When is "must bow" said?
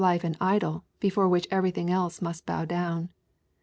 2.23-2.65